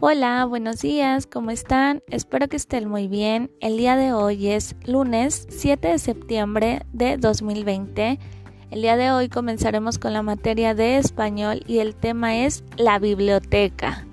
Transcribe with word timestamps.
Hola, 0.00 0.44
buenos 0.44 0.80
días, 0.80 1.26
¿cómo 1.26 1.50
están? 1.50 2.04
Espero 2.06 2.46
que 2.46 2.54
estén 2.54 2.88
muy 2.88 3.08
bien. 3.08 3.50
El 3.60 3.76
día 3.76 3.96
de 3.96 4.12
hoy 4.12 4.46
es 4.46 4.76
lunes 4.86 5.48
7 5.50 5.88
de 5.88 5.98
septiembre 5.98 6.86
de 6.92 7.16
2020. 7.16 8.20
El 8.70 8.80
día 8.80 8.96
de 8.96 9.10
hoy 9.10 9.28
comenzaremos 9.28 9.98
con 9.98 10.12
la 10.12 10.22
materia 10.22 10.72
de 10.72 10.98
español 10.98 11.64
y 11.66 11.80
el 11.80 11.96
tema 11.96 12.36
es 12.36 12.62
la 12.76 13.00
biblioteca. 13.00 14.06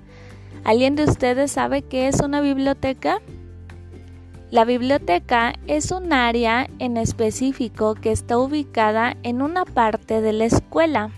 ¿Alguien 0.64 0.96
de 0.96 1.04
ustedes 1.04 1.52
sabe 1.52 1.82
qué 1.82 2.08
es 2.08 2.20
una 2.20 2.40
biblioteca? 2.40 3.20
La 4.50 4.64
biblioteca 4.64 5.52
es 5.68 5.92
un 5.92 6.12
área 6.12 6.68
en 6.80 6.96
específico 6.96 7.94
que 7.94 8.10
está 8.10 8.38
ubicada 8.38 9.16
en 9.22 9.40
una 9.40 9.64
parte 9.64 10.20
de 10.20 10.32
la 10.32 10.46
escuela. 10.46 11.10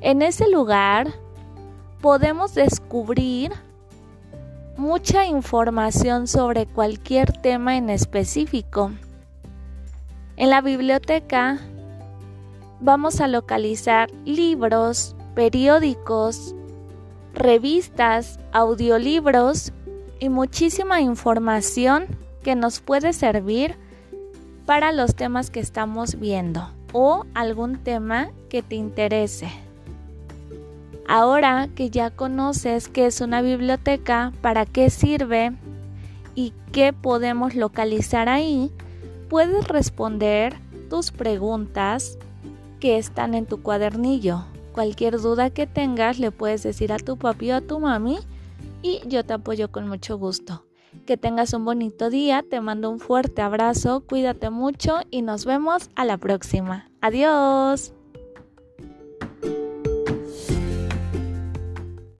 En 0.00 0.20
ese 0.20 0.50
lugar 0.50 1.14
podemos 2.00 2.54
descubrir 2.54 3.52
mucha 4.76 5.26
información 5.26 6.26
sobre 6.26 6.66
cualquier 6.66 7.32
tema 7.32 7.76
en 7.76 7.90
específico. 7.90 8.92
En 10.36 10.48
la 10.48 10.62
biblioteca 10.62 11.58
vamos 12.80 13.20
a 13.20 13.28
localizar 13.28 14.10
libros, 14.24 15.14
periódicos, 15.34 16.54
revistas, 17.34 18.40
audiolibros 18.52 19.72
y 20.18 20.30
muchísima 20.30 21.02
información 21.02 22.06
que 22.42 22.54
nos 22.54 22.80
puede 22.80 23.12
servir 23.12 23.76
para 24.64 24.92
los 24.92 25.14
temas 25.14 25.50
que 25.50 25.60
estamos 25.60 26.18
viendo 26.18 26.70
o 26.92 27.26
algún 27.34 27.78
tema 27.78 28.30
que 28.48 28.62
te 28.62 28.76
interese. 28.76 29.69
Ahora 31.12 31.68
que 31.74 31.90
ya 31.90 32.10
conoces 32.10 32.86
qué 32.86 33.06
es 33.06 33.20
una 33.20 33.42
biblioteca, 33.42 34.32
para 34.42 34.64
qué 34.64 34.90
sirve 34.90 35.50
y 36.36 36.52
qué 36.70 36.92
podemos 36.92 37.56
localizar 37.56 38.28
ahí, 38.28 38.70
puedes 39.28 39.66
responder 39.66 40.54
tus 40.88 41.10
preguntas 41.10 42.16
que 42.78 42.96
están 42.96 43.34
en 43.34 43.46
tu 43.46 43.60
cuadernillo. 43.60 44.44
Cualquier 44.72 45.18
duda 45.18 45.50
que 45.50 45.66
tengas 45.66 46.20
le 46.20 46.30
puedes 46.30 46.62
decir 46.62 46.92
a 46.92 46.98
tu 46.98 47.16
papi 47.16 47.50
o 47.50 47.56
a 47.56 47.60
tu 47.60 47.80
mami 47.80 48.20
y 48.80 49.00
yo 49.08 49.24
te 49.24 49.32
apoyo 49.32 49.72
con 49.72 49.88
mucho 49.88 50.16
gusto. 50.16 50.64
Que 51.06 51.16
tengas 51.16 51.52
un 51.54 51.64
bonito 51.64 52.08
día, 52.08 52.44
te 52.48 52.60
mando 52.60 52.88
un 52.88 53.00
fuerte 53.00 53.42
abrazo, 53.42 54.04
cuídate 54.08 54.50
mucho 54.50 55.00
y 55.10 55.22
nos 55.22 55.44
vemos 55.44 55.90
a 55.96 56.04
la 56.04 56.18
próxima. 56.18 56.88
Adiós. 57.00 57.99